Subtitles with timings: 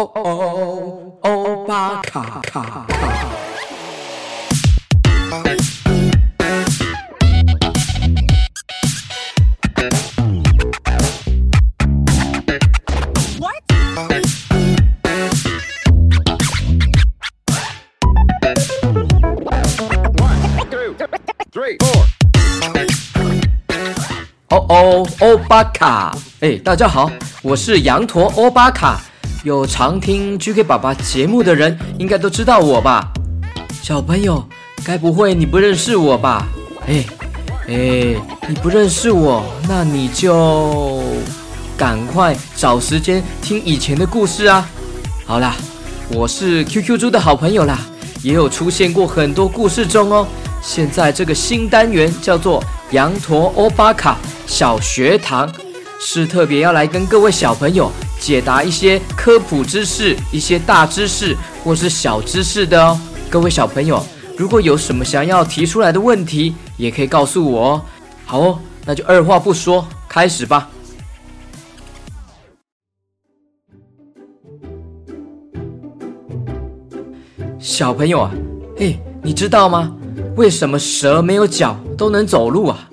[0.00, 2.86] 哦哦，欧巴卡卡卡。
[24.48, 26.16] 哦哦，欧巴卡！
[26.40, 27.10] 哎，大家好，
[27.42, 28.98] 我是羊驼欧巴卡。
[29.42, 33.10] 有常听 GK 爸爸节目的人，应该都知道我吧？
[33.82, 34.46] 小朋友，
[34.84, 36.46] 该不会你不认识我吧？
[36.86, 37.02] 哎
[37.66, 38.16] 哎，
[38.46, 41.02] 你不认识我，那你就
[41.74, 44.68] 赶快找时间听以前的故事啊！
[45.24, 45.56] 好啦，
[46.10, 47.78] 我是 QQ 猪的好朋友啦，
[48.22, 50.26] 也有出现过很多故事中哦。
[50.60, 54.18] 现在这个新单元叫做羊驼欧巴卡。
[54.46, 55.50] 小学堂
[55.98, 61.34] 是特别要来跟各位小朋友解答一些科普知识、一些大知识
[61.64, 63.00] 或是小知识的哦。
[63.30, 64.04] 各位小朋友，
[64.36, 67.82] 如果有什么想要提出来的问题，也可以告诉我哦。
[68.26, 70.68] 好哦，那就二话不说，开始吧。
[77.58, 78.30] 小朋友啊，
[78.76, 79.96] 嘿，你知道吗？
[80.36, 82.88] 为什么蛇没有脚都能走路啊？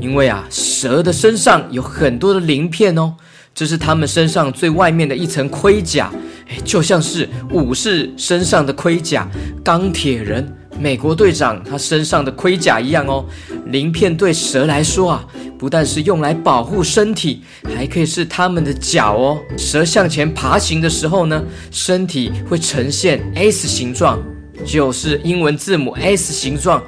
[0.00, 3.14] 因为啊，蛇的身上有很多的鳞片哦，
[3.56, 6.12] 这是他们身上最外面的一层盔甲，
[6.46, 9.26] 哎，就像是武士身上的盔甲，
[9.64, 10.46] 钢铁人、
[10.78, 13.24] 美国队长他身上的盔甲一样哦。
[13.68, 15.24] 鳞片对蛇来说啊，
[15.58, 17.42] 不但是用来保护身体，
[17.74, 19.40] 还可以是它们的脚哦。
[19.56, 24.22] 蛇向前爬行的时候呢，身体会呈现 S 形状，
[24.66, 26.82] 就是英文字母 S 形状。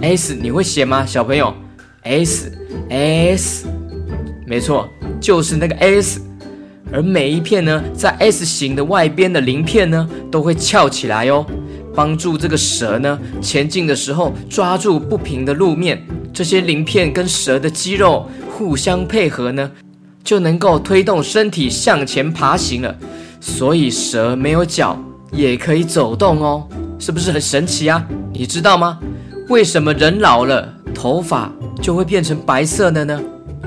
[0.00, 1.54] S 你会写吗，小朋友
[2.04, 2.50] ？S
[2.88, 3.66] S，
[4.46, 4.88] 没错，
[5.20, 6.20] 就是那个 S，
[6.92, 11.44] 而每一片呢，在 S 型的外边的鳞片呢，都会翘起来哦，
[11.94, 16.04] 帮助这个蛇呢前进的时候抓住不平的路面。
[16.32, 19.70] 这些鳞片跟蛇的肌肉互相配合呢，
[20.22, 22.94] 就能够推动身体向前爬行了。
[23.40, 24.98] 所以蛇没有脚
[25.32, 28.06] 也可以走动哦，是不是很神奇啊？
[28.32, 28.98] 你知道吗？
[29.48, 31.50] 为什么人老了头发？
[31.80, 33.20] 就会变成白色的呢？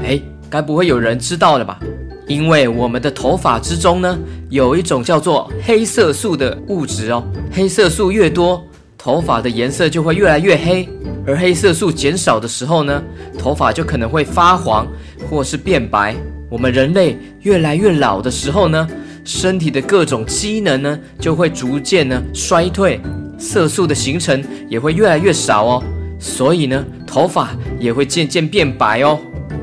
[0.03, 1.79] 哎，该不会有人知道了吧？
[2.27, 4.17] 因为我们的头发之中呢，
[4.49, 7.23] 有一种叫做黑色素的物质哦。
[7.51, 8.63] 黑色素越多，
[8.97, 10.87] 头发的颜色就会越来越黑；
[11.25, 13.01] 而黑色素减少的时候呢，
[13.37, 14.87] 头发就可能会发黄
[15.29, 16.15] 或是变白。
[16.49, 18.87] 我们人类越来越老的时候呢，
[19.23, 22.99] 身体的各种机能呢，就会逐渐呢衰退，
[23.37, 25.83] 色素的形成也会越来越少哦。
[26.19, 29.19] 所以呢，头发也会渐渐变白哦。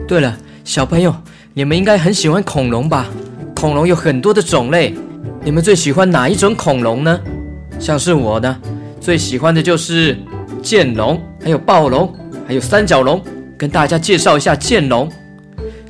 [0.08, 0.36] 对了，
[0.66, 1.14] 小朋友，
[1.54, 3.06] 你们应该很喜欢恐龙吧？
[3.54, 4.92] 恐龙有很多的种类，
[5.44, 7.20] 你们最喜欢哪一种恐龙呢？
[7.78, 8.58] 像是我呢，
[9.00, 10.18] 最喜欢的就是
[10.60, 12.12] 剑龙，还有暴龙，
[12.48, 13.22] 还有三角龙。
[13.56, 15.08] 跟大家介绍一下剑龙。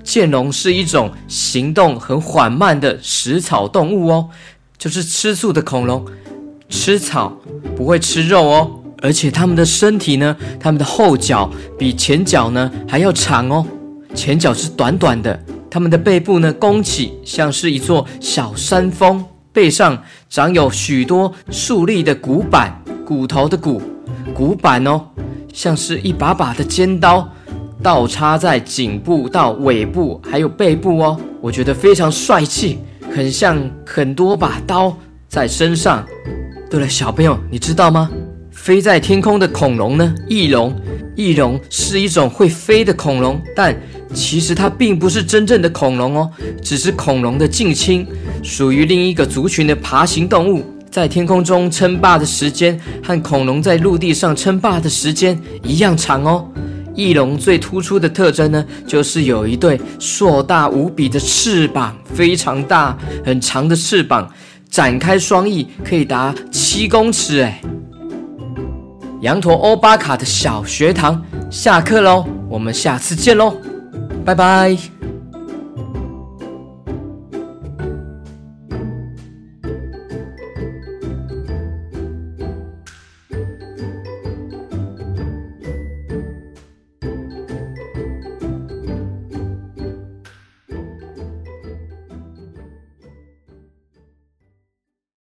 [0.04, 4.28] 剑龙是一种行动很缓慢的食草动物哦，
[4.76, 6.04] 就是吃素的恐龙，
[6.68, 7.34] 吃草
[7.74, 8.70] 不会吃肉哦。
[9.00, 13.66] 而且它们的身体呢，它们的后脚比前脚呢还要长哦，
[14.16, 15.38] 前脚是短短的。
[15.70, 19.22] 它们的背部呢弓起，像是一座小山峰，
[19.52, 23.82] 背上长有许多竖立的骨板，骨头的骨，
[24.32, 25.02] 骨板哦，
[25.52, 27.28] 像是一把把的尖刀，
[27.82, 32.78] 倒插在颈部到尾部还有背部哦，我觉得非常帅气，
[33.14, 34.96] 很像很多把刀
[35.28, 36.06] 在身上。
[36.70, 38.10] 对了，小朋友，你知道吗？
[38.50, 40.14] 飞在天空的恐龙呢？
[40.26, 40.74] 翼龙，
[41.14, 43.76] 翼龙是一种会飞的恐龙，但
[44.14, 46.30] 其实它并不是真正的恐龙哦，
[46.62, 48.06] 只是恐龙的近亲，
[48.42, 50.64] 属于另一个族群的爬行动物。
[50.90, 56.48] 在天空中称霸的时间和恐龙在陆地上称霸的时间一样长哦。
[56.94, 64.26] 翼龙最突出的特征呢，就是有一对硕大无比的翅膀，非常大、很长的翅膀，
[64.70, 67.60] 展开双翼可以达七公尺，哎。
[69.20, 73.54] 羊驼欧巴卡的小学堂下课喽，我们下次见喽，
[74.26, 74.95] 拜拜。